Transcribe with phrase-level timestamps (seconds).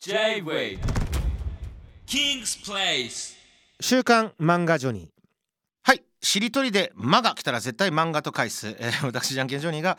[0.00, 0.78] J-Way.
[2.06, 3.36] King's Place.
[3.80, 5.08] 週刊漫画ジョニー。
[5.82, 9.98] はいしりとりで「間」が来たら絶対漫画と返す、えー私じゃんけんジョニーが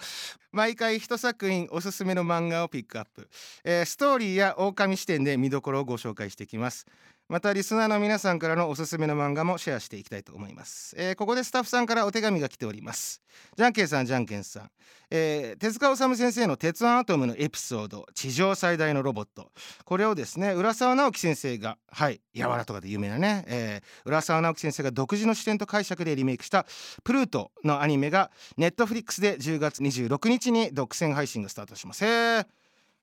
[0.53, 3.27] 毎回一作品おすすめの漫画をピックアップ、
[3.65, 6.85] えーストーリーや狼視点で見どころをご紹介していきます。
[7.29, 13.21] またリスナーの皆さんからのおすすめの漫画もシェアしていきたいと思います、えーここでスタッフさんからお手紙が来ております。
[13.55, 14.71] じゃんけんさんじゃんけんさん、
[15.11, 19.51] えー手塚治虫先生の鉄腕アトムのエピソード地上最大のロボット。
[19.85, 26.65] これをですね浦沢直樹先生がはい「やわら」とかで有名なね、えー浦沢直樹先生が独自の視点と解釈でリメイクした
[27.03, 32.03] 「プルート」のアニメがネットフリックスで10月26日に独占配信がスタートします。
[32.05, 32.47] へー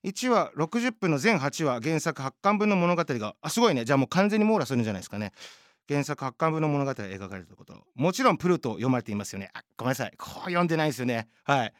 [0.05, 3.85] 1話60分の全8話原作8巻分の物語があすごいね。
[3.85, 5.33] じゃあもう完全に網羅するんじゃないですかね。
[5.89, 7.75] 原作8巻分の物語が描かれるということ。
[7.95, 9.51] もちろんプルート読まれていますよね。
[9.55, 10.13] あごめんなさい。
[10.19, 11.29] こう読んでないですよね。
[11.45, 11.73] はい。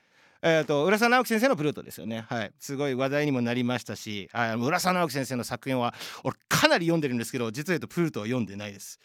[0.43, 2.25] えー、と浦沢直樹先生のプルートですよね。
[2.29, 2.53] はい。
[2.59, 5.95] すごい話題にもなりましたし、浦沢直樹先生の作品は
[6.25, 9.01] 俺かなり読んでるんですけど実は言うとプルートは読んでないです。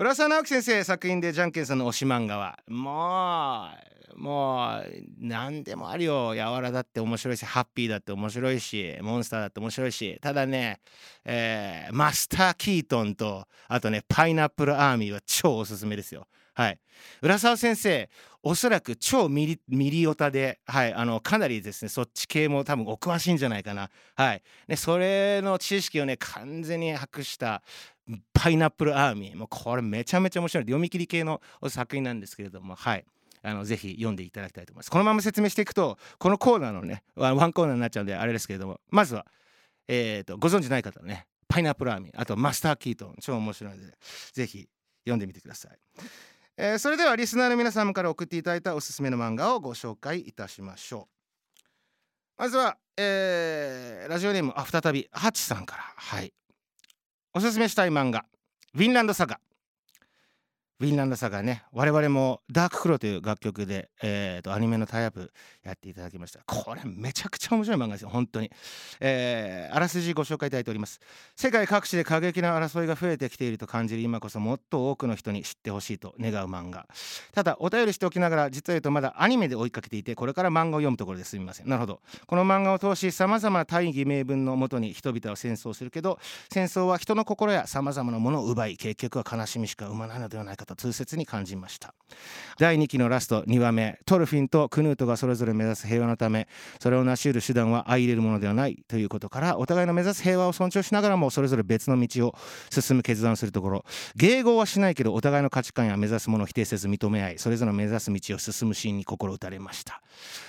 [0.00, 3.66] 浦沢直樹先生作品でじゃんけんさんの推し漫画はも
[4.14, 10.78] うもう何でもあるよやわらだって面白いしハッピーだって面白いしモンスターだって面白いしただね、
[11.24, 16.28] えーマスター・キートンとあとねパイナップル・アーミーは超おすすめですよ。
[16.54, 16.78] はい。
[17.22, 18.08] 浦沢先生
[18.42, 23.90] おそらく超ミリミリオタで、はい、あのかなりですねそっち系も多分お詳しいんじゃないかな。
[24.16, 27.62] はい、でそれの知識をね完全に博した
[28.32, 30.64] パイナップルアーミーもうこれめちゃめちゃ面白い。
[30.64, 33.04] 読み切り系の作品なんですけれどもはい。
[33.42, 34.90] あのぜひ読んでいただきたいと思います。
[34.90, 39.26] このまま説明していくとこのコーナーのねワンコーナーになっちゃうんであれですけれどもまずは
[39.88, 43.94] えー、とご存知ない方はねパイナップルアーミーあとマスター・キートン超面白いので
[44.32, 44.68] ぜひ
[45.04, 45.78] 読んでみてください、
[46.58, 51.08] えーそれではリスナーの皆様から送っていただいたおすすめの漫画をご紹介いたしましょ
[52.38, 52.42] う。
[52.42, 55.82] まずは、えーラジオネームあ再びハチさんから。
[55.96, 56.34] はい。
[57.38, 58.24] おすすめしたい漫画
[58.74, 59.38] 「ウィンランドサガ」
[60.80, 65.32] ウィンランドサガね我々も「ダーククロ」という楽曲で、えー、とアニメのタイアップ
[65.64, 66.38] やっていただきました。
[66.46, 68.48] これめちゃくちゃ面白い漫画ですよ本当に、
[69.00, 71.00] えーあらすじご紹介いただいております。
[71.34, 76.86] 世界各地で過激な争いが増えてきていると感じる今こそもっと多くの人に知ってほしいと願う漫画。
[77.32, 81.68] ただお便りしておきながら実は言うとまだアニメで追いかけていてこれから漫画を読むところですみません。
[81.68, 82.00] なるほど。
[82.26, 86.20] この漫画を通しさまざまな大義名分のもとに人々は戦争するけど
[86.52, 91.94] 戦争は人の心やさまざまなものを奪い結局は悲しみしか生まないのではないかと痛切に感じました。
[92.58, 96.48] 第2期のラスト2話目トルフィンとクヌートがそれぞれ目指す平和のため
[96.80, 102.34] それを成し得る手段は相入れるものではないということからお互いの目指す平和を尊重しながらもそれぞれ別の道を
[102.70, 103.84] 進む決断をするところ。
[104.16, 110.02] 迎合はしないけどお互いの価値観や目指すものを否定せず認め合いそれぞれの目指す道を進むシーンに心打たれました。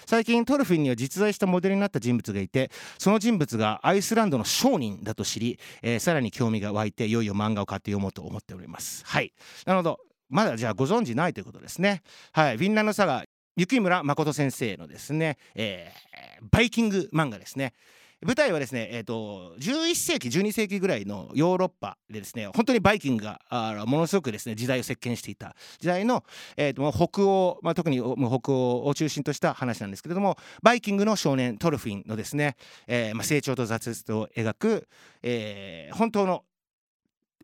[0.06, 9.03] 最近トルフィンには実在したモデルになった人物がいてその人物がアイスランドの商人だと知り、えーさらに興味が湧いていよいよ漫画を買って読もうと思っております。
[9.06, 9.34] はい。
[9.66, 10.09] なるほど。
[10.30, 12.02] まだじゃあご存知ないということですね。
[12.32, 12.58] はい。
[12.58, 13.24] フィンランドサガ
[13.56, 16.10] 雪村誠先生のですね、えー
[16.52, 17.74] バイキング漫画ですね。
[18.22, 23.40] 舞台はですね、えー、と11世紀12世紀ぐらいのヨーロッパでですね本当にバイキングが
[23.88, 26.26] ものすごくですね時代を席巻していた時代の、
[26.58, 32.58] えー、と北欧、まあ、特に北欧を中心とした話なんですけれどもバイキングの少年トルフィンのですね、
[32.88, 34.88] えーまあ、成長と挫折を描く、
[35.24, 36.44] えー本当の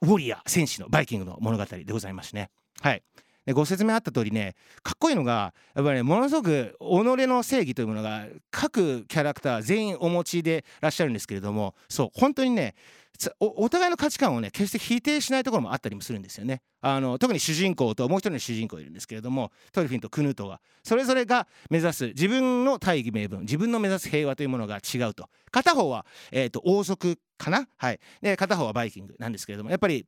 [0.01, 2.49] ウォリアー戦士のバイキングの物語でございますね。
[2.81, 3.03] はい。
[3.45, 6.83] でご説明あった通りねかっこいいのがやっぱりねものすごく己
[7.27, 12.73] の正義というものが各キャラクター全員お持ちでらっしゃるんですけれどもそう本当にね
[13.39, 16.61] お互いの価値観をね決して否定しないところもあったりもするんですよね。
[16.81, 25.29] あの特に主人公ともう一人の主人公いるんですけれどもトリフィンとクヌートがそれぞれが目指す自分の大義名分自分の目指す平和というものが違うと。
[25.51, 30.05] 片方は、えー、と王族かな、はい、で片方はバイキングなんですけれどもやっぱり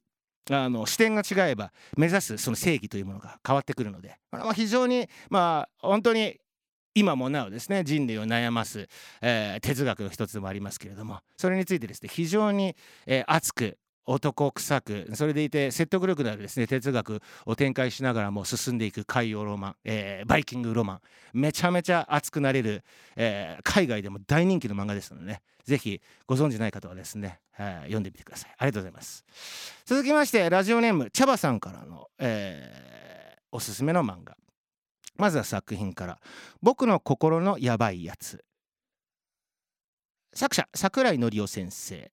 [0.50, 6.38] あの視点が違えば目指すその正義というものが変わってくるのでこれは非常にまあ本当に
[6.96, 8.88] 今もなおですね人類を悩ます、
[9.22, 12.76] えー哲学の一つでもありますけれどもそれについてですね非常に、
[13.06, 13.78] えー熱く
[14.08, 21.02] 男臭くそれでいて説得力のあるですね哲学を展開しながらも進んでいく海洋ロマン、えーバイキングロマン。
[21.34, 22.84] めちゃめちゃ熱くなれる、
[23.16, 25.42] えー海外でも大人気の漫画ですのでね。
[25.66, 28.52] ぜひご存知ない方はですね、えー読んでみてください。
[28.58, 29.26] ありがとうございます。
[29.86, 34.36] 続きましてラジオネーム茶葉さんからの、えーおすすめの漫画。
[35.16, 36.20] まずは作品から
[36.62, 38.44] 「僕の心のやばいやつ」
[40.34, 42.12] 作者桜井紀夫先生。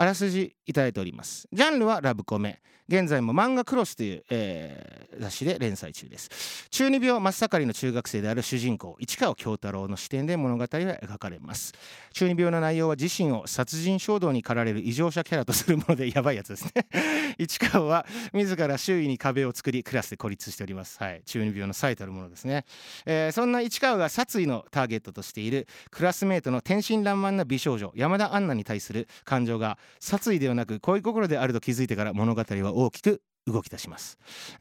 [0.00, 1.48] あらすじいただいております。
[1.52, 2.60] ジャンルはラブコメ。
[2.88, 6.68] 現在も漫画クロスという、えー雑誌で連載中です。
[6.70, 11.74] 中二病真っ盛りの中学生である主人公市川京太郎の視点で物語は描かれます。
[12.12, 16.86] 中二病の内容は自身を殺人衝動に駆られる異常者キャラとするものでやばいやつですね。
[17.38, 20.98] 市川は自ら周囲に壁を作りクラスで孤立しております。
[21.02, 21.22] はい。
[21.24, 22.64] 中二病の最たるものですね、
[23.06, 34.18] えーそんな市川が殺意のターゲットとしているクラスメートの天真爛漫な美少女山田杏奈に対する感情が殺意ではなく恋心であると気づいてから物語は大きく動き出します。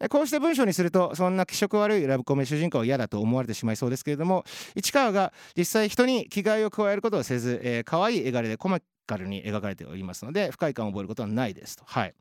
[0.09, 4.45] こうして文章にするとそんな気色悪いラブコメ主人公は嫌だと思われてしまいそうですけれども
[4.75, 11.83] 市川が実際人に着替えを加えることはせず、えー、可愛い絵柄でコミカルに描かれておりますので不快感を覚えることはないですと。
[11.85, 12.13] はい。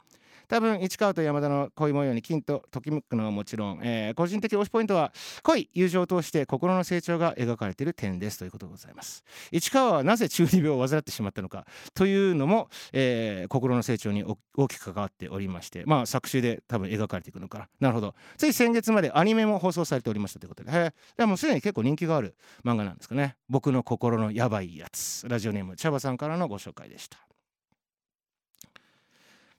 [0.49, 5.13] 多分市川と山田の恋模様に金とときめくのはもちろん、えー個人的推しポイントは
[5.43, 9.25] 恋友情を通して心の成長が描かれている点ですということでございます。
[9.51, 14.25] 市川はなぜ中二病を患ってしまったのかというのも、えー心の成長に
[14.57, 17.69] 大きく関わっておりましてまあ作中で多分描かれていくのか。
[17.81, 18.15] ななるほど。
[18.37, 20.73] つい先月までアニメも放送されておりましたということで。
[20.73, 20.93] へー。
[21.17, 22.35] でもすでに結構人気がある
[22.65, 23.37] 漫画なんですかね。
[23.49, 25.27] 僕の心のやばいやつ。
[25.29, 27.26] ラジオネーム茶葉さんからのご紹介でした。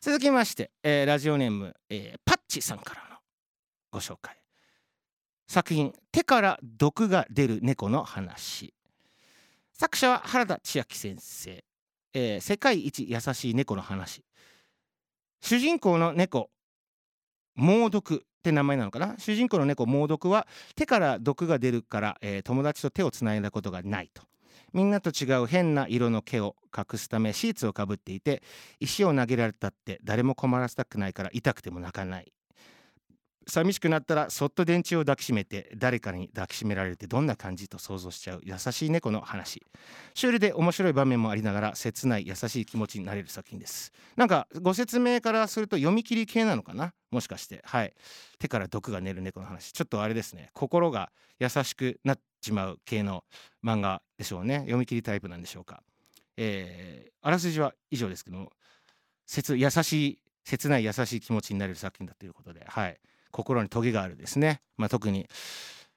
[0.08, 3.18] 続きまして、えーラジオネーム、えーパッチさんからの
[3.92, 4.38] ご紹介。
[5.50, 8.74] 作品「手から毒が出る猫の話」
[9.74, 11.62] 作者は原田千秋先生、
[12.14, 14.24] えー世界一優しい猫の話。
[15.42, 16.52] 主人公の猫
[17.56, 19.16] 猛毒って名前なのかな？
[19.18, 24.24] 主人公の猫猛毒は手から毒が出るから、えー友達と手をつないだことがないと。
[24.74, 28.44] みんなと違う変な色の毛を隠すためシーツをかぶっていて
[28.80, 32.37] 石を投げられたって誰も困らせたくないから痛くても泣かない。
[33.48, 39.64] 寂しくなったらそっと電池を抱きしめて誰かに抱きしめられてどんな感じと想像しちゃう優しい猫の話。
[40.14, 43.94] シュールで面白い場面もありながら切ない優しい気持ちになれる作品です。
[44.16, 46.94] なんかご説明からすると読み切り系なのかな？
[47.10, 47.62] もしかして。
[47.64, 47.94] はい。
[48.38, 49.72] 手から毒が出る猫の話。
[49.72, 50.50] ちょっとあれですね。
[50.54, 53.24] 心が優しくなっちまう系の
[53.64, 54.60] 漫画でしょうね。
[54.60, 55.82] 読み切りタイプなんでしょうか。
[56.36, 58.54] えーあらすじは以上ですけども
[59.26, 62.64] 切優しい切ない優しい気持ちになれる作品だということで。
[62.66, 62.98] はい。
[63.32, 64.62] 心にトゲがあるですね。
[64.78, 65.28] まあ特に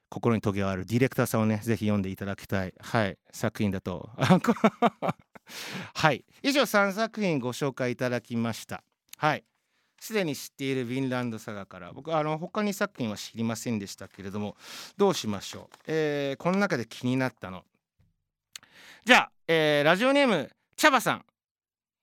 [0.09, 0.85] 心にトゲがある。
[0.85, 2.73] ディレクターさんをねぜひ読んでいただきたい。
[2.79, 3.17] はい。
[3.31, 4.09] 作品だと。
[5.95, 6.25] はい。
[6.43, 8.83] 以上3作品ご紹介いただきました。
[9.17, 9.43] はい。
[9.99, 11.93] すでに知っているヴィンランドサガから。
[11.93, 14.57] 僕あの他に作品は知りませんでしたけれども。
[14.97, 17.63] どうしましょう、えーこの中で気になったの。
[19.05, 21.25] じゃあ、えーラジオネーム茶葉さん。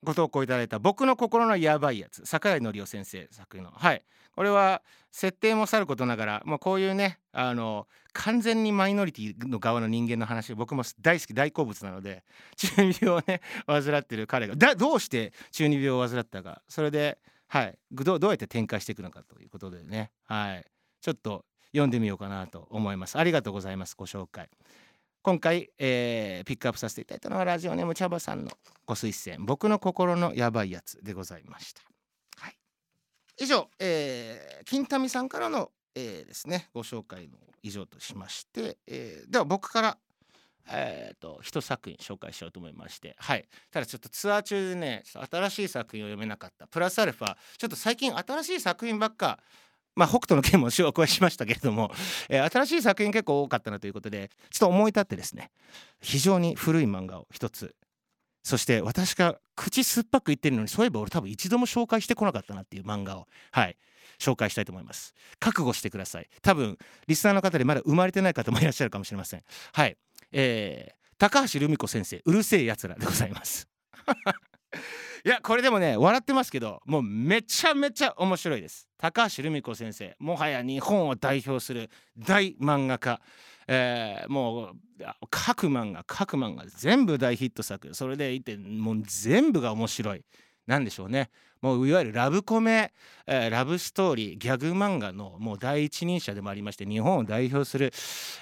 [0.02, 3.70] ご投稿いただいた「僕の心のやばいやつ」桜井紀夫先生作品の。
[3.70, 4.02] はい。
[4.32, 12.22] これは設定もさることながら、まあ、こういうねあの完全にマイノリティの側の人間の話僕も大好き大好物なので
[12.56, 16.62] 中二病をね患ってる彼がだどうして中二病を患ったか。
[16.68, 17.18] それで
[17.48, 17.78] はい。
[17.90, 20.12] どどうやって展開していくのかということでね。
[20.24, 20.66] はい。
[21.00, 23.18] ちょっと読んでみようかなと思います。
[23.18, 24.48] ありがとうございますご紹介。
[25.22, 28.50] 今回、えーピックアップさせていただいたのはラジオネーム茶葉さんの
[28.86, 31.82] ご推薦僕の心のやばいやつでございました、
[32.38, 32.56] はい、
[33.38, 39.98] 以上、えー金民さんからの、えーですねご紹介の以上としまして、えーでは僕から
[40.70, 43.48] えー、と一作品紹介しようと思いましてはい。
[43.70, 49.38] ただちょっとツアー中でね新しい作品を読めなかったプラスアルファちょっと最近新しい作品ばっか
[49.98, 51.90] まあ北斗の拳も紹介しましたけれども、
[52.28, 55.50] えー新しい作品結構多かったなということでちょっと思い立ってですね
[56.00, 57.74] 非常に古い漫画を一つ
[58.44, 63.76] そして私が口酸っぱく言ってるのにそういえば俺多分一度も紹介してこなかったなっていう漫画をはい
[64.18, 65.14] 紹介したいと思います。
[65.38, 66.28] 覚悟してください。
[66.42, 66.76] 多分
[67.06, 69.42] リスナーの方でまだ生まれてない方もいらっしゃるかもしれません。
[69.72, 69.96] はい。
[70.32, 73.66] えー高橋留美子先生うるせえやつらでございます。
[75.28, 78.88] いやこれでもね笑ってますけどもうめちゃめちゃ面白いです。
[78.96, 83.20] 高橋留美子先生もはや日本を代表する大漫画家。
[83.66, 84.76] えーもう
[85.28, 87.92] 各漫画各漫画全部大ヒット作。
[87.92, 90.24] それでいてもう全部が面白い。
[90.66, 91.28] なんでしょうね。
[91.60, 92.92] もういわゆるラブコメ、
[93.26, 97.92] えーラブストーリーギャグ漫画のもう第一人者でもありまして日本を代表する、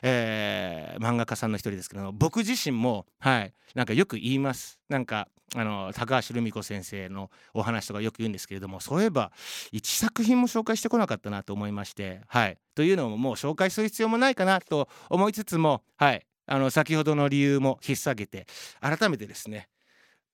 [0.03, 4.81] えー漫画家さんの一人ですけど僕自身もはいなんかよく言います。
[4.89, 9.31] なんかあの高橋留美子先生のお話とかよく言うんですけれどもそういえば
[9.71, 18.47] 一作品も紹介してこなかったなと思いましてはいというのももう紹介する必要もないかなと思いつつもはいあの先ほどの理由も引っ提げて
[18.81, 19.69] 改めてですね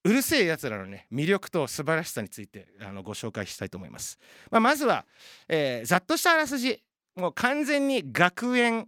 [0.03, 4.19] うるせえやつらのね魅力と素晴らしさについてあのご紹介したいと思います。
[4.51, 5.05] まあ、まずは、
[5.47, 6.81] えーざっとしたあらすじ
[7.15, 8.87] もう完全に学園、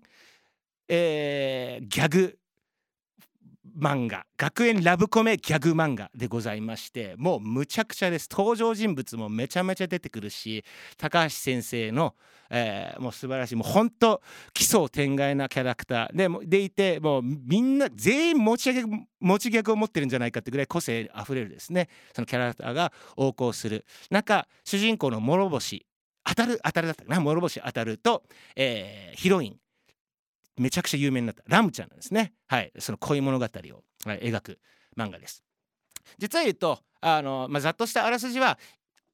[0.89, 2.37] えーギャグ
[3.77, 8.27] 漫画学園ラブコメギャグ漫画でございましてもうむちゃくちゃです。
[8.31, 10.63] 登場人物もめちゃめちゃ出てくるし
[10.97, 12.15] 高橋先生の、
[12.49, 14.21] えーもう素晴らしいもう本当
[14.53, 16.15] 奇想天外なキャラクター。
[16.15, 21.89] ででいてもうみんな全員持ち上げ持ち逆を持ってるんじゃないかってぐらい個性あふれるですね。
[22.13, 23.85] そのキャラクターが横行する。
[24.09, 25.85] 中主人公の諸星
[26.23, 27.19] 当たる当たるだったかな。
[27.19, 28.23] 諸星当たると、
[28.55, 29.57] えーヒロイン。
[30.57, 31.43] めちゃくちゃ有名になった。
[31.47, 32.33] ラムちゃんなんですね。
[32.47, 32.71] はい。
[32.79, 34.19] その恋物語を、はい。
[34.19, 34.59] 描く
[34.97, 35.43] 漫画です。
[36.17, 38.59] 実は言うとあの、まあ、ざっとしたあらすじは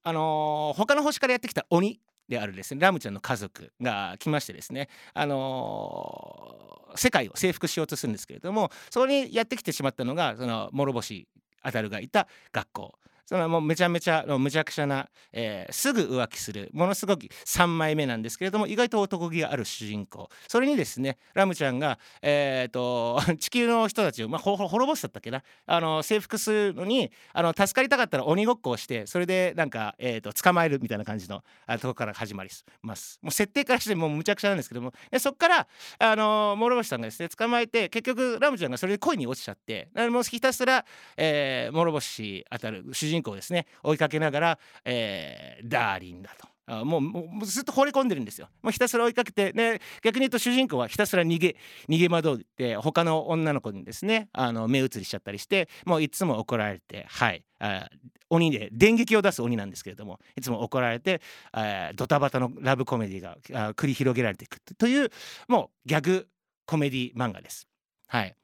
[0.03, 2.81] あのー他の星からやってきた鬼であるですね。
[2.81, 4.89] ラムちゃんの家族が来ましてですね。
[5.13, 11.25] あのー世界を征服しようとするんですけれどもそこにやってきてしまったのがその諸星
[11.61, 12.95] あたるがいた学校。
[13.31, 20.29] そのもうめちゃめちゃむちゃくちゃな、えーすぐ浮気するものすごく3枚目なんですけれども意外と男気がある主人公。
[20.49, 25.43] それにですねラムちゃんが、えー、と 地球の人たちを、まあ、滅ぼすだったっけな。
[25.65, 32.49] あの征服するのにあの助かりたかったら鬼ごっこをしてそれでなんか、えー、と捕まえるみたいな感じのあとこから始まり
[32.81, 33.17] ます。
[33.21, 34.93] もう設定からしてもうむちゃくちゃなんですけども。
[35.09, 35.67] でそこから
[35.99, 40.85] あの諸星さんがですね捕まえて結局ラムちゃんがそれで恋に落ちちゃってもうひたすら、
[41.15, 46.47] えー、諸星あたる主人公をですね追いかけながら、えーダーリンだと。
[46.67, 48.47] あもうもうずっと惚れ込んでるんですよ。
[48.61, 51.57] もうひたすら追いかけて、ね、逆に言うと主人公はひたすら逃げ
[51.89, 57.89] 逃げ惑って他の女の子にですねあの目移りしちゃったりしてもういつも怒られてはいあ
[58.29, 65.09] 鬼で電撃を出す鬼なんですけれどもいつも怒られてあドタバタのラブコメディがあ繰り広げられていくという
[65.49, 66.27] もうギャグ
[66.65, 67.67] コメディ漫画です。
[68.07, 68.35] はい、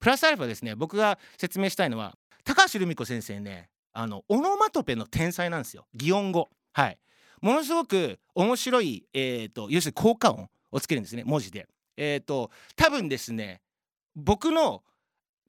[0.00, 5.86] プラスアルファですね僕が説明したいのは高橋留美子先生ねあのオノマトペの天才なんですよ。
[5.94, 6.50] 擬音語。
[6.72, 6.98] はい。
[7.40, 11.66] ものすごく面白い、えー、と要するに効果音をつけるんですね文字で。
[11.96, 13.62] えっ、と多分ですね
[14.14, 14.82] 僕の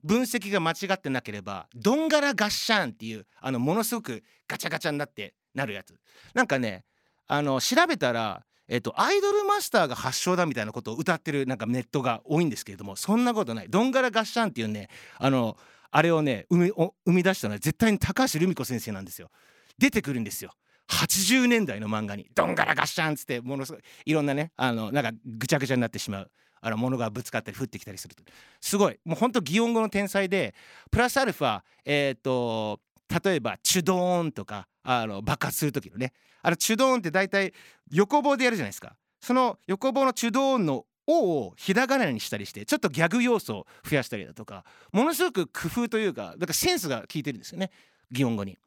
[0.02, 6.00] 分析が間違ってなければドンガラガッシャンっていうあのものすごくガチャガチャになってなるやつ。
[6.34, 6.86] なんかね
[7.28, 13.68] あの調べたらえっと、アイドルマスターが発祥だみたいなことを歌ってるなんかネットが多いんですけれどもそんなことない。
[13.70, 15.58] ドンガラガッシャンっていうねあの
[15.92, 16.72] あれをね生
[17.06, 19.30] み出したのは絶対に高橋留美子先生なんですよ。
[19.78, 20.52] 出てくるんですよ。
[20.90, 22.28] 80年代の漫画に。
[22.34, 26.32] ドンガラガッシャンっつってものすごいいろんなねあのなんかぐちゃぐちゃになってしまう。
[26.60, 28.24] あの物がぶつかったり降ってきたりすると。
[28.62, 29.00] すごい。
[29.06, 30.56] もうほんと擬音語の天才で
[30.90, 32.80] プラスアルファえっ、と
[33.24, 36.14] 例えば「チュドーン」とかあの爆発する時のね。
[36.42, 37.54] あのチュドーンって大体
[37.92, 38.96] 横棒でやるじゃないですか。
[39.22, 47.72] その横棒のチュドーンの「お」をひらがなにしたりしてちょっとギャグ要素を増やしたりだとかものすごく工夫というかだからセンスが効いてるんですよね
[48.12, 48.58] 擬音語に。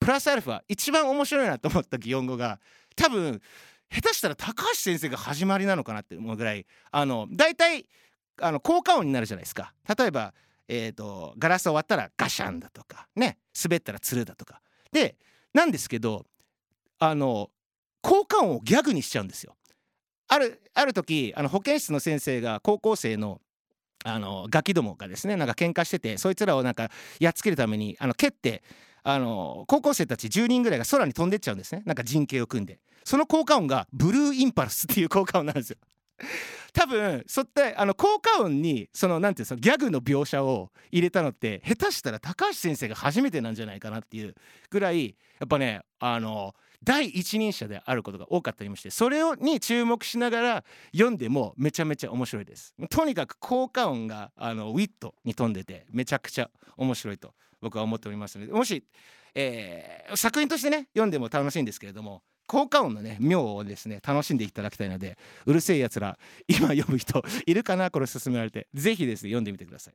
[0.00, 2.58] プラスアルファ一番面白いなと思った擬音語が
[2.96, 3.40] 多分
[3.88, 7.86] 下手したら高橋先生が始まりなのかなって思うぐらいあの大体
[8.40, 10.34] あの効果音になるじゃないですか例えば、
[10.66, 15.16] えー、とガラスを割ったらガシャンだとかね滑ったらつるだとかで
[15.54, 16.26] なんですけど
[16.98, 17.50] あの
[18.00, 19.54] 効果音をギャグにしちゃうんですよ。
[20.32, 23.42] あるある時あの保健室の先生が高校生の
[24.04, 28.64] あのガキどもがですねなんか喧嘩しててそいつらをなんかやっつけるためにあの蹴って
[29.04, 31.82] あの高校生たち10人ぐらいが空に飛んでっちゃうんですね。
[31.84, 32.80] なんか陣形を組んで。
[33.04, 35.76] その効果音がブルーインパルスっていう効果音なんですよ。
[36.72, 44.34] 多分そってあの効果音にそのなんていうのそのギャグの描写を入れたのって下手したら高橋先生が初めてなんじゃないかなっていう
[44.70, 52.74] ぐらいやっぱねあの第一人者であることが多かったりもしてそれをに注目しながら読んでもめちゃめちゃ面白いです。
[52.90, 58.84] とにかく効果音があのウィットに富んでてめちゃくちゃ面白いと僕は思っておりますのでもし、
[59.34, 67.90] えー作品としてね読んでも楽しいんですけれども効果音のね妙をですね楽しんでいただきたいのでうるせえやつら今読む人いるかな？
[67.90, 68.66] これ勧められて。
[68.74, 69.94] ぜひですね読んでみてください。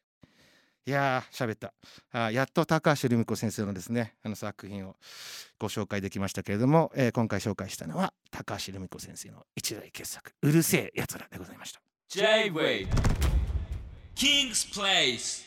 [0.87, 1.73] いやー喋った。
[2.13, 4.95] あーやっと高橋留美子先生のですねあの作品を
[5.59, 11.81] ご紹介できましたけれども、えー今回紹介したのは高橋留美子先生の一大傑作「うるせえやつら」でございました。
[12.07, 12.87] J-Way
[14.15, 15.46] King's Place.